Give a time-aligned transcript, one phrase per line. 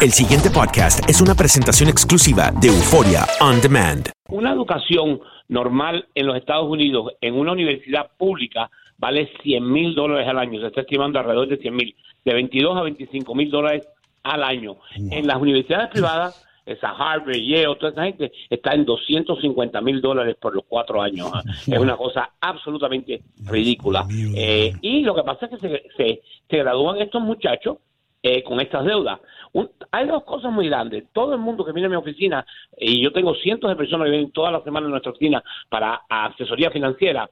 [0.00, 4.08] El siguiente podcast es una presentación exclusiva de Euforia On Demand.
[4.28, 10.28] Una educación normal en los Estados Unidos en una universidad pública vale 100 mil dólares
[10.28, 10.60] al año.
[10.60, 13.88] Se está estimando alrededor de 100 mil, de 22 a 25 mil dólares
[14.22, 14.76] al año.
[14.94, 20.36] En las universidades privadas, esa Harvard, Yale, toda esa gente está en 250 mil dólares
[20.40, 21.28] por los cuatro años.
[21.66, 24.06] Es una cosa absolutamente ridícula.
[24.36, 27.78] Eh, y lo que pasa es que se, se, se gradúan estos muchachos
[28.22, 29.20] eh, con estas deudas.
[29.52, 31.04] Un- hay dos cosas muy grandes.
[31.12, 32.44] Todo el mundo que viene a mi oficina,
[32.76, 36.02] y yo tengo cientos de personas que vienen todas las semanas a nuestra oficina para
[36.08, 37.28] asesoría financiera,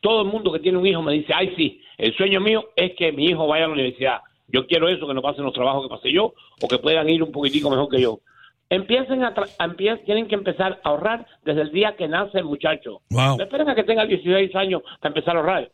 [0.00, 2.94] todo el mundo que tiene un hijo me dice, ay sí, el sueño mío es
[2.96, 4.20] que mi hijo vaya a la universidad.
[4.48, 6.32] Yo quiero eso, que no pasen los trabajos que pasé yo,
[6.62, 8.18] o que puedan ir un poquitico mejor que yo.
[8.68, 13.00] Empiecen a, tra- tienen que empezar a ahorrar desde el día que nace el muchacho.
[13.10, 13.36] Wow.
[13.36, 15.70] No esperen a que tenga 16 años para empezar a ahorrar.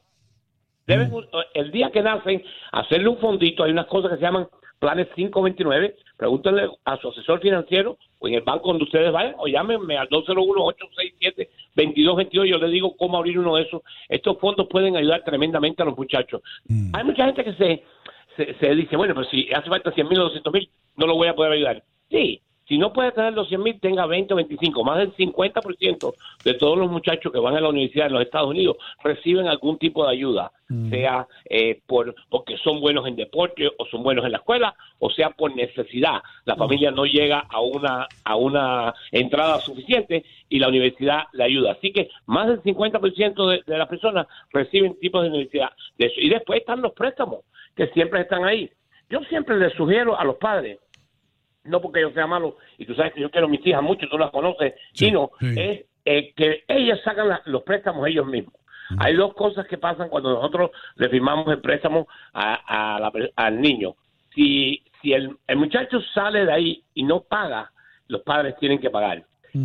[0.86, 1.10] Deben,
[1.54, 3.64] el día que nacen, hacerle un fondito.
[3.64, 4.46] Hay unas cosas que se llaman
[4.78, 5.96] planes 529.
[6.16, 10.08] Pregúntenle a su asesor financiero o en el banco donde ustedes vayan o llámenme al
[10.08, 12.30] 201-867-2222.
[12.30, 13.82] Yo les digo cómo abrir uno de esos.
[14.08, 16.42] Estos fondos pueden ayudar tremendamente a los muchachos.
[16.92, 17.82] Hay mucha gente que se,
[18.36, 21.16] se, se dice, bueno, pero si hace falta 100 mil o 200 mil, no lo
[21.16, 21.82] voy a poder ayudar.
[22.10, 24.84] Sí, si no puede tener los 100 mil, tenga 20 o 25.
[24.84, 26.14] Más del 50%
[26.44, 29.78] de todos los muchachos que van a la universidad en los Estados Unidos reciben algún
[29.78, 30.50] tipo de ayuda,
[30.90, 35.10] sea eh, por porque son buenos en deporte o son buenos en la escuela, o
[35.10, 36.22] sea por necesidad.
[36.44, 41.72] La familia no llega a una a una entrada suficiente y la universidad le ayuda.
[41.72, 45.70] Así que más del 50% de, de las personas reciben tipos de universidad.
[45.98, 46.20] De eso.
[46.20, 47.44] Y después están los préstamos,
[47.76, 48.68] que siempre están ahí.
[49.08, 50.80] Yo siempre les sugiero a los padres
[51.68, 54.08] no porque yo sea malo, y tú sabes que yo quiero a mis hijas mucho,
[54.08, 55.54] tú las conoces, Sí, sino sí.
[55.58, 58.54] es eh, que ellas sacan la- los préstamos ellos mismos.
[58.98, 63.60] Hay dos cosas que pasan cuando nosotros le firmamos el préstamo a, a la al
[63.60, 63.96] niño.
[64.32, 67.72] Si, si el, el muchacho sale de ahí y no paga,
[68.06, 69.24] los padres tienen que pagar.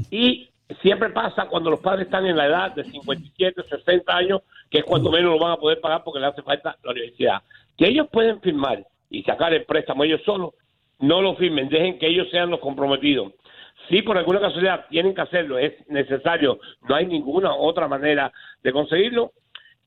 [0.10, 0.50] Y
[0.82, 4.84] siempre pasa cuando los padres están en la edad de 57, 60 años, que es
[4.86, 7.42] cuando menos lo van a poder pagar porque le hace falta la universidad.
[7.78, 10.54] Que ellos pueden firmar y sacar el préstamo ellos solos,
[11.02, 13.34] no lo firmen, dejen que ellos sean los comprometidos.
[13.90, 18.32] Si por alguna casualidad tienen que hacerlo, es necesario, no hay ninguna otra manera
[18.64, 19.34] de conseguirlo.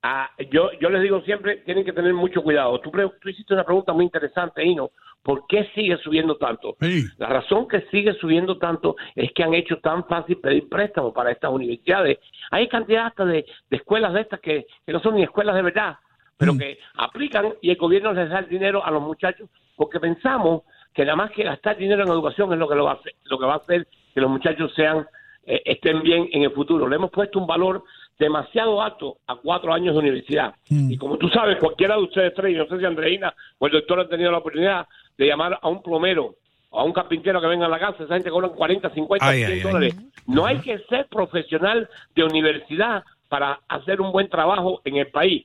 [0.02, 2.78] Ah, yo, yo les digo siempre, tienen que tener mucho cuidado.
[2.80, 2.92] Tú,
[3.26, 4.90] hiciste una pregunta muy interesante, Ino.
[5.22, 6.76] ¿Por qué sigue subiendo tanto?
[6.78, 7.04] Sí.
[7.16, 11.30] La razón que sigue subiendo tanto es que han hecho tan fácil pedir préstamos para
[11.30, 12.18] estas universidades.
[12.50, 15.62] Hay cantidad hasta de, de escuelas de estas que, que no son ni escuelas de
[15.62, 15.96] verdad,
[16.36, 20.62] pero que aplican y el gobierno les da el dinero a los muchachos porque pensamos
[20.94, 23.14] que nada más que gastar dinero en educación es lo que lo va a hacer,
[23.24, 25.06] lo que va a hacer que los muchachos sean
[25.44, 26.88] eh, estén bien en el futuro.
[26.88, 27.82] Le hemos puesto un valor
[28.18, 30.54] demasiado alto a cuatro años de universidad.
[30.68, 33.72] Y como tú sabes, cualquiera de ustedes tres, y no sé si Andreina o el
[33.72, 34.86] doctor han tenido la oportunidad
[35.18, 36.36] de llamar a un plomero
[36.70, 39.38] o a un carpintero que venga a la casa, esa gente cobran 40, 50, Ay,
[39.38, 39.60] 100 ay, ay.
[39.62, 39.96] dólares.
[40.26, 45.44] No hay que ser profesional de universidad para hacer un buen trabajo en el país.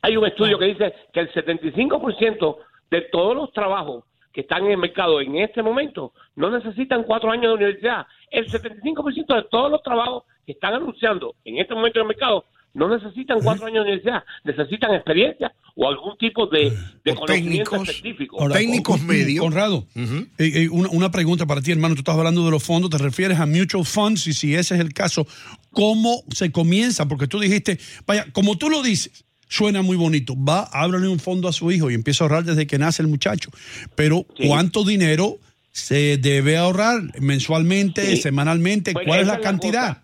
[0.00, 2.56] Hay un estudio que dice que el 75%
[2.90, 4.04] de todos los trabajos
[4.38, 8.06] que están en el mercado en este momento no necesitan cuatro años de universidad.
[8.30, 12.44] El 75% de todos los trabajos que están anunciando en este momento en el mercado
[12.72, 16.70] no necesitan cuatro años de universidad, necesitan experiencia o algún tipo de,
[17.04, 17.88] de O conocimiento técnicos.
[17.88, 18.40] específico.
[18.40, 19.44] Ahora, Técnicos medios.
[19.44, 21.96] Conrado, eh, eh, una, una pregunta para ti, hermano.
[21.96, 24.80] Tú estás hablando de los fondos, te refieres a mutual funds y si ese es
[24.80, 25.26] el caso,
[25.72, 27.08] ¿cómo se comienza?
[27.08, 30.34] Porque tú dijiste, vaya, como tú lo dices, suena muy bonito.
[30.36, 33.08] Va, ábrele un fondo a su hijo y empieza a ahorrar desde que nace el
[33.08, 33.50] muchacho.
[33.94, 34.46] Pero, Sí.
[34.48, 35.36] ¿cuánto dinero
[35.72, 38.16] se debe ahorrar mensualmente, Sí.
[38.18, 38.92] semanalmente?
[38.92, 39.98] Pues ¿Cuál es la cantidad?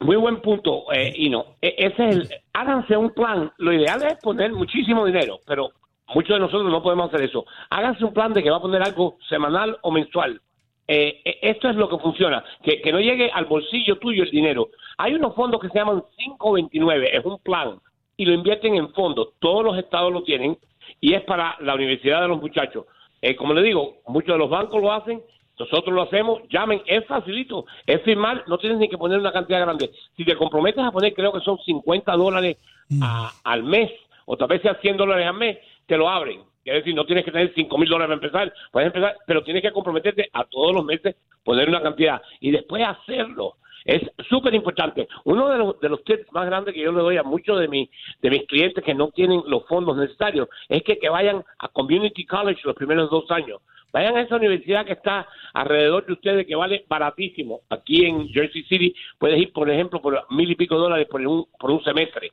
[0.00, 1.56] Muy buen punto, eh, Ino.
[1.60, 3.50] E- ese es el, háganse un plan.
[3.58, 5.70] Lo ideal es poner muchísimo dinero, pero
[6.14, 7.44] muchos de nosotros no podemos hacer eso.
[7.70, 10.40] Háganse un plan de que va a poner algo semanal o mensual.
[10.86, 14.30] Eh, eh, esto es lo que funciona, que, que no llegue al bolsillo tuyo el
[14.30, 14.68] dinero.
[14.98, 17.78] Hay unos fondos que se llaman 529, es un plan,
[18.18, 19.28] y lo invierten en fondos.
[19.38, 20.58] Todos los estados lo tienen
[21.00, 22.84] y es para la universidad de los muchachos.
[23.22, 25.22] Eh, como le digo, muchos de los bancos lo hacen,
[25.58, 29.60] nosotros lo hacemos, llamen, es facilito, es firmar, no tienes ni que poner una cantidad
[29.60, 29.90] grande.
[30.16, 32.58] Si te comprometes a poner, creo que son 50 dólares
[33.02, 33.90] a- al mes,
[34.26, 36.42] o tal vez sea 100 dólares al mes, te lo abren.
[36.62, 39.62] Quiere decir, no tienes que tener 5 mil dólares para empezar, puedes empezar, pero tienes
[39.62, 43.54] que comprometerte a todos los meses, poner una cantidad y después hacerlo.
[43.88, 45.08] Es súper importante.
[45.24, 47.68] Uno de los, de los tips más grandes que yo le doy a muchos de,
[47.68, 47.88] mi,
[48.20, 52.26] de mis clientes que no tienen los fondos necesarios es que, que vayan a Community
[52.26, 56.54] College los primeros dos años, Vayan a esa universidad que está alrededor de ustedes, que
[56.54, 57.62] vale baratísimo.
[57.70, 61.46] Aquí en Jersey City puedes ir, por ejemplo, por mil y pico dólares por un,
[61.58, 62.32] por un semestre.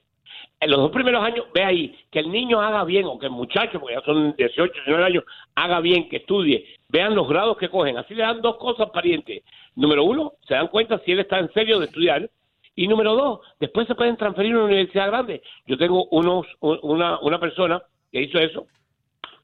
[0.60, 3.31] En los dos primeros años, ve ahí, que el niño haga bien, o que el
[3.31, 5.24] muchacho, porque ya son 18, 19 años,
[5.54, 7.98] haga bien, que estudie, vean los grados que cogen.
[7.98, 9.44] Así le dan dos cosas parientes.
[9.75, 12.30] Número uno, se dan cuenta si él está en serio de estudiar.
[12.78, 15.42] Y número dos, después se pueden transferir a una universidad grande.
[15.66, 17.81] Yo tengo unos, una, una persona
[18.12, 18.68] que hizo eso,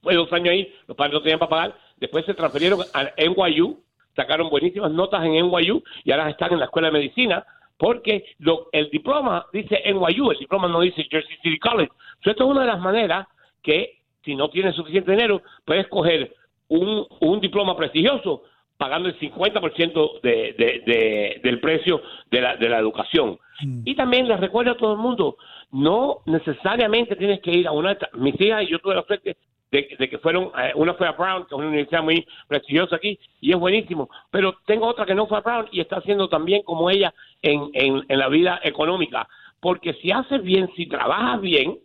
[0.02, 3.80] fue dos años ahí, los padres no tenían para pagar, después se transfirieron a NYU,
[4.16, 7.46] sacaron buenísimas notas en NYU y ahora están en la escuela de medicina
[7.82, 11.92] porque lo, el diploma dice NYU, el diploma no dice Jersey City College.
[12.24, 13.28] esto es una de las maneras
[13.64, 16.32] que, si no tienes suficiente dinero, puedes coger
[16.68, 18.44] un, un diploma prestigioso
[18.78, 20.30] pagando el 50% de,
[20.60, 23.40] de, de, del precio de la, de la educación.
[23.64, 23.82] Mm.
[23.84, 25.38] Y también les recuerdo a todo el mundo,
[25.72, 27.98] no necesariamente tienes que ir a una...
[28.14, 29.38] Mis hijas y yo tuve la suerte
[29.72, 33.18] de, que fueron, eh, una fue a Brown, que es una universidad muy prestigiosa aquí,
[33.40, 36.62] y es buenísimo, pero tengo otra que no fue a Brown y está haciendo también
[36.64, 39.28] como ella en, en, en la vida económica,
[39.62, 41.78] porque si haces bien, si trabajas bien,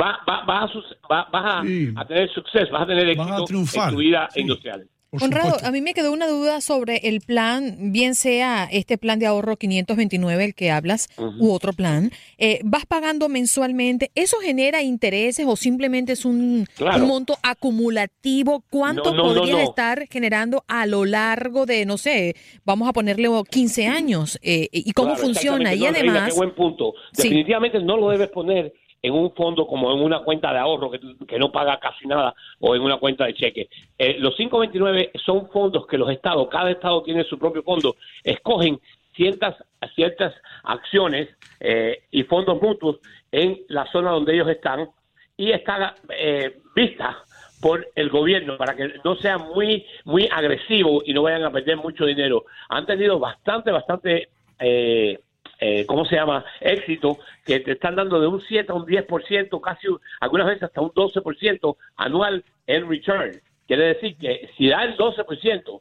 [0.00, 0.70] va, va, vas,
[1.10, 1.64] a, vas
[1.96, 4.86] a, tener suceso, vas a tener éxito en tu vida industrial.
[5.18, 9.26] Conrado, a mí me quedó una duda sobre el plan, bien sea este plan de
[9.26, 12.10] ahorro 529, el que hablas, u otro plan.
[12.38, 14.10] Eh, ¿Vas pagando mensualmente?
[14.14, 16.66] ¿Eso genera intereses o simplemente es un,
[17.00, 18.64] monto acumulativo?
[18.70, 24.38] ¿Cuánto podría estar generando a lo largo de, no sé, vamos a ponerle 15 años?
[24.42, 25.74] Eh, ¿Y cómo funciona?
[25.74, 26.30] Y además...
[26.32, 26.94] Qué buen punto.
[27.14, 31.38] Definitivamente no lo debes poner en un fondo como en una cuenta de ahorro que,
[31.38, 33.68] no paga casi nada o en una cuenta de cheque.
[33.98, 38.80] Eh, los 529 son fondos que los estados, cada estado tiene su propio fondo, escogen
[39.14, 39.56] ciertas,
[39.94, 41.28] ciertas acciones
[41.60, 42.98] eh, y fondos mutuos
[43.30, 44.88] en la zona donde ellos están
[45.36, 47.24] y está eh, vista
[47.60, 51.76] por el gobierno para que no sea muy muy agresivo y no vayan a perder
[51.76, 52.44] mucho dinero.
[52.68, 54.28] Han tenido bastante, bastante
[54.58, 55.18] eh,
[55.64, 56.44] eh, ¿cómo se llama?
[56.60, 59.86] Éxito, que te están dando de un 7 a un 10%, casi
[60.18, 63.40] algunas veces hasta un 12% anual en return.
[63.68, 65.80] Quiere decir que si da el 12%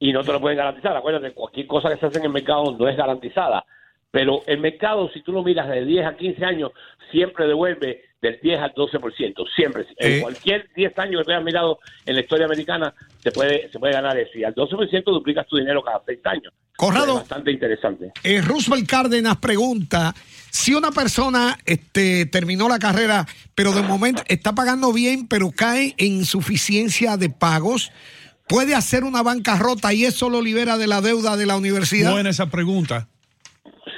[0.00, 2.76] y no te lo pueden garantizar, acuérdate, cualquier cosa que se hace en el mercado
[2.78, 3.64] no es garantizada,
[4.10, 6.72] pero el mercado, si tú lo miras de 10 a 15 años,
[7.10, 9.86] siempre devuelve del 10 al 12%, siempre.
[9.96, 10.20] En eh.
[10.20, 13.94] cualquier 10 años que tú hayas mirado en la historia americana, se puede, se puede
[13.94, 14.38] ganar eso.
[14.38, 16.52] Y al 12% duplicas tu dinero cada 6 años.
[16.76, 17.16] Corrado.
[17.16, 18.12] bastante interesante.
[18.24, 20.14] Eh, Roosevelt Cárdenas pregunta,
[20.50, 25.94] si una persona este, terminó la carrera, pero de momento está pagando bien, pero cae
[25.98, 27.92] en insuficiencia de pagos,
[28.48, 32.12] ¿puede hacer una bancarrota y eso lo libera de la deuda de la universidad?
[32.12, 33.08] Buena esa pregunta.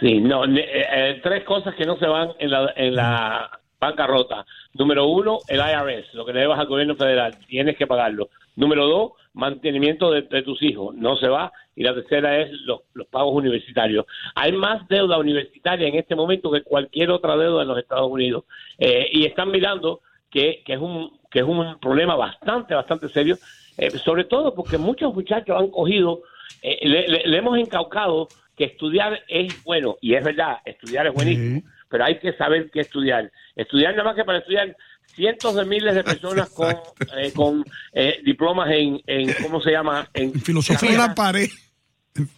[0.01, 4.45] Sí, no, eh, eh, tres cosas que no se van en la, en la bancarrota.
[4.75, 8.29] Número uno, el IRS, lo que le debas al gobierno federal, tienes que pagarlo.
[8.57, 11.53] Número dos, mantenimiento de, tus hijos, no se va.
[11.77, 14.07] Y la tercera es los, pagos universitarios.
[14.35, 18.45] Hay más deuda universitaria en este momento que cualquier otra deuda en los Estados Unidos.
[18.79, 20.01] Eh, y están mirando
[20.31, 23.37] que, es un, que es un problema bastante, bastante serio,
[23.77, 26.23] eh, sobre todo porque muchos muchachos han cogido,
[26.63, 32.05] eh, le, hemos encaucado que estudiar es bueno, y es verdad, estudiar es buenísimo, pero
[32.05, 33.31] hay que saber qué estudiar.
[33.57, 34.77] Estudiar nada más que para estudiar
[35.15, 36.75] cientos de miles de personas con,
[37.17, 40.09] eh, con eh, diplomas en, en, ¿cómo se llama?
[40.13, 40.99] En filosofía.
[40.99, 41.49] la pared.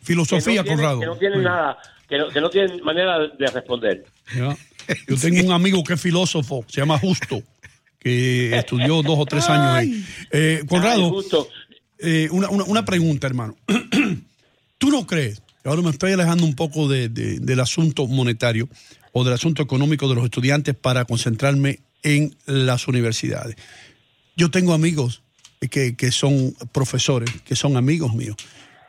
[0.02, 1.78] Filosofía, que no que no tienen nada,
[2.08, 4.04] que no, que no tienen manera de responder.
[5.06, 7.42] Yo tengo un amigo que es filósofo, se llama Justo,
[7.98, 10.04] que estudió dos o tres años ahí.
[10.30, 11.22] Eh, Conrado,
[11.98, 13.56] eh, una, una, una, pregunta, hermano.
[14.78, 15.42] ¿Tú no crees?
[15.64, 18.68] Ahora me estoy alejando un poco de, de, del asunto monetario
[19.18, 23.56] o del asunto económico de los estudiantes para concentrarme en las universidades.
[24.36, 25.22] Yo tengo amigos
[25.70, 28.36] que, que son profesores, que son amigos míos.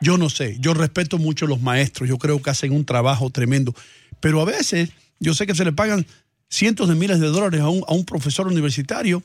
[0.02, 3.30] Yo no sé, yo respeto mucho a los maestros, yo creo que hacen un trabajo
[3.30, 3.74] tremendo,
[4.20, 6.06] pero a veces yo sé que se le pagan
[6.50, 9.22] cientos de miles de dólares a un, a un profesor universitario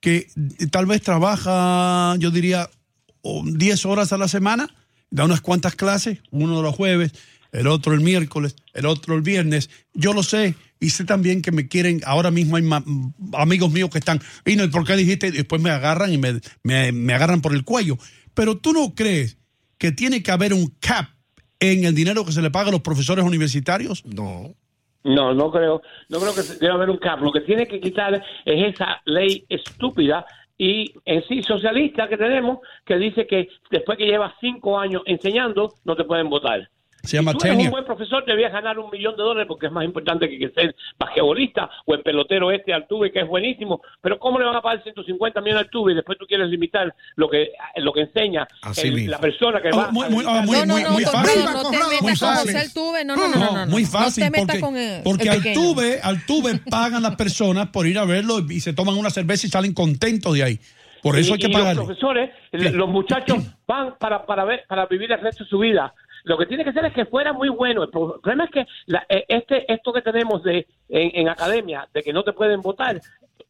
[0.00, 0.28] que
[0.70, 2.68] tal vez trabaja, yo diría,
[3.22, 4.68] 10 horas a la semana,
[5.10, 7.12] da unas cuantas clases, uno de los jueves,
[7.56, 9.70] el otro el miércoles, el otro el viernes.
[9.94, 12.64] Yo lo sé, y sé también que me quieren, ahora mismo hay
[13.32, 15.30] amigos míos que están, y no, ¿por qué dijiste?
[15.30, 17.96] después me agarran y me, me, agarran por el cuello.
[18.34, 19.38] Pero tú no crees
[19.78, 21.08] que tiene que haber un cap
[21.58, 24.04] en el dinero que se le paga a los profesores universitarios?
[24.04, 24.54] No.
[25.04, 27.20] No, no creo, no creo que debe haber un cap.
[27.22, 30.26] Lo que tiene que quitar es esa ley estúpida
[30.58, 35.74] y en sí socialista que tenemos que dice que después que llevas cinco años enseñando
[35.84, 36.68] no te pueden votar.
[37.06, 39.66] Se llama si tú eres un buen profesor, debías ganar un millón de dólares porque
[39.66, 43.80] es más importante que, que ser basquetbolista o el pelotero este Altuve, que es buenísimo.
[44.00, 46.94] Pero ¿cómo le van a pagar 150 millones a Altuve y después tú quieres limitar
[47.16, 50.24] lo que lo que enseña Así el- la persona que Oh, va muy- a muy-
[50.24, 51.44] dedicar- muy- no, no, no, muy fácil.
[51.44, 52.52] no te metas muy con fácil.
[52.52, 53.04] José Altuve.
[53.04, 53.66] No, no, no, no, no.
[53.70, 53.88] muy no.
[53.88, 54.24] fácil.
[54.24, 55.60] No te metas porque con el, porque el pequeño.
[55.60, 59.50] Altuve, Altuve pagan las personas por ir a verlo y se toman una cerveza y
[59.50, 60.58] salen contentos de ahí.
[61.02, 61.74] Por eso y, hay que y pagarle.
[61.76, 65.94] los profesores, los muchachos van para, para ver, para vivir el resto de su vida.
[66.26, 67.82] Lo que tiene que ser es que fuera muy bueno.
[67.84, 71.88] El pro- problema es que la- eh, este esto que tenemos de en, en academia
[71.94, 73.00] de que no te pueden votar,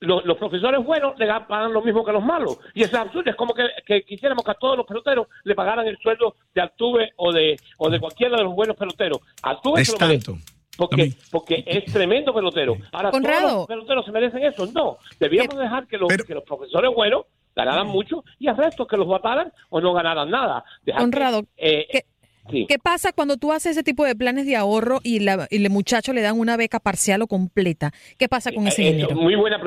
[0.00, 2.58] lo- los profesores buenos le pagan lo mismo que los malos.
[2.74, 3.30] Y eso es absurdo.
[3.30, 6.60] Es como que, que quisiéramos que a todos los peloteros le pagaran el sueldo de
[6.60, 9.20] Altuve o de o de cualquiera de los buenos peloteros.
[9.42, 10.36] Altuve Es tanto.
[10.76, 12.76] Porque, porque es tremendo pelotero.
[12.92, 13.40] Ahora, Conrado.
[13.40, 14.66] ¿todos los peloteros se merecen eso?
[14.74, 14.98] No.
[15.18, 17.22] Debíamos dejar que los, Pero- que los profesores buenos
[17.54, 20.62] ganaran mucho y al resto que los votaran o no ganaran nada.
[20.82, 22.04] Dejar que, Conrado, eh, ¿qué-
[22.50, 22.66] sí.
[22.68, 25.70] ¿Qué pasa cuando tú haces ese tipo de planes de ahorro y, la, y el
[25.70, 27.92] muchacho le dan una beca parcial o completa?
[28.18, 29.16] ¿Qué pasa con ese Eh, dinero?
[29.16, 29.60] Muy buena,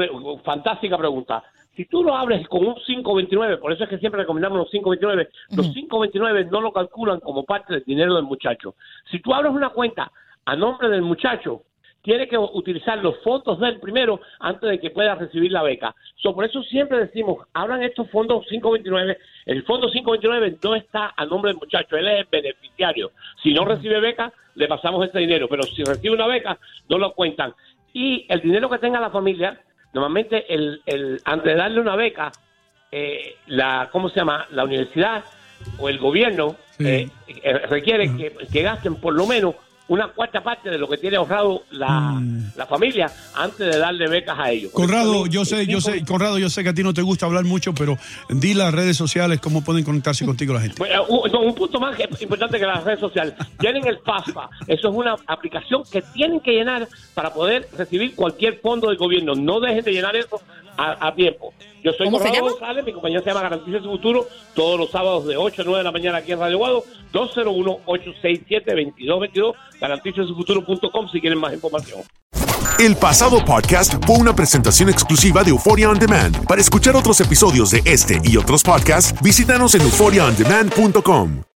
[0.43, 1.43] fantástica pregunta.
[1.75, 5.29] Si tú lo abres con un 529, por eso es que siempre recomendamos los 529,
[5.55, 8.75] los 529 no lo calculan como parte del dinero del muchacho.
[9.09, 10.11] Si tú abres una cuenta
[10.45, 11.63] a nombre del muchacho,
[12.01, 15.93] tiene que utilizar los fondos del primero antes de que pueda recibir la beca.
[16.15, 19.17] So, por eso siempre decimos, abran estos fondos 529.
[19.45, 23.11] El fondo 529 no está a nombre del muchacho, él es el beneficiario.
[23.43, 27.13] Si no recibe beca, le pasamos ese dinero, pero si recibe una beca, no lo
[27.13, 27.53] cuentan.
[27.93, 29.59] Y el dinero que tenga la familia,
[29.93, 32.31] normalmente el, el, antes de darle una beca,
[32.91, 34.47] eh, la, ¿cómo se llama?
[34.51, 35.23] La universidad
[35.79, 36.85] o el gobierno Sí.
[36.87, 37.09] eh,
[37.43, 39.53] eh, requiere que, que gasten por lo menos
[39.89, 42.21] una cuarta parte de lo que tiene ahorrado la,
[42.55, 44.71] la familia antes de darle becas a ellos.
[44.71, 44.75] Mm.
[44.75, 47.43] Conrado, yo sé, yo sé, Conrado, yo sé que a ti no te gusta hablar
[47.43, 47.97] mucho, pero
[48.29, 50.75] di las redes sociales, cómo pueden conectarse contigo la gente.
[50.77, 53.33] Bueno, un, no, un punto más importante que las redes sociales.
[53.59, 54.49] Tienen el FAFA.
[54.67, 59.35] Eso es una aplicación que tienen que llenar para poder recibir cualquier fondo del gobierno.
[59.35, 60.41] No dejen de llenar eso
[60.77, 61.53] a, a tiempo.
[61.89, 62.51] Yo soy ¿Cómo se Conrado llama?
[62.51, 65.79] González, mi compañía se llama Garantiza su Futuro, todos los sábados de 8 a 9
[65.79, 72.01] de la mañana aquí en Radio Guado, 201-867-2222, garantizasufuturo.com si quieren más información.
[72.77, 76.45] El pasado podcast fue una presentación exclusiva de Euphoria On Demand.
[76.45, 81.48] Para escuchar otros episodios de este y otros podcasts, visítanos en euphoriaondemand.com.